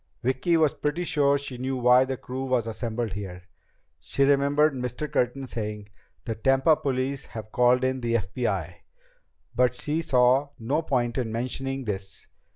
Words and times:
Vicki 0.23 0.57
was 0.57 0.73
pretty 0.73 1.03
sure 1.03 1.37
she 1.37 1.59
knew 1.59 1.77
why 1.77 2.05
the 2.05 2.17
crew 2.17 2.43
was 2.45 2.65
assembled 2.65 3.13
here. 3.13 3.43
She 3.99 4.23
remembered 4.23 4.73
Mr. 4.73 5.07
Curtin 5.07 5.45
saying: 5.45 5.89
"The 6.25 6.33
Tampa 6.33 6.75
police 6.75 7.25
have 7.25 7.51
called 7.51 7.83
in 7.83 8.01
the 8.01 8.15
FBI." 8.15 8.77
But 9.53 9.75
she 9.75 10.01
saw 10.01 10.49
no 10.57 10.81
point 10.81 11.19
in 11.19 11.31
mentioning 11.31 11.85
this. 11.85 12.25